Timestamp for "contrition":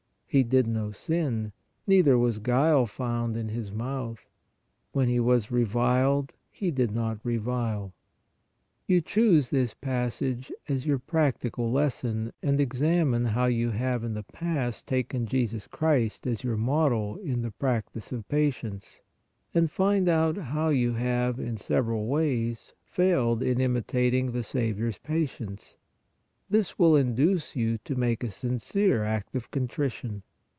29.51-30.21